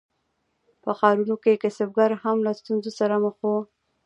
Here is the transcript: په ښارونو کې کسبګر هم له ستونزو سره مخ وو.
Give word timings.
په 0.83 0.91
ښارونو 0.99 1.35
کې 1.43 1.61
کسبګر 1.63 2.11
هم 2.23 2.37
له 2.45 2.51
ستونزو 2.59 2.91
سره 2.99 3.15
مخ 3.23 3.35
وو. 3.43 3.57